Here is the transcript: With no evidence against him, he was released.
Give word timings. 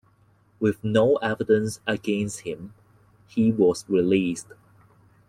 With 0.59 0.83
no 0.83 1.17
evidence 1.17 1.79
against 1.85 2.39
him, 2.39 2.73
he 3.27 3.51
was 3.51 3.87
released. 3.87 4.47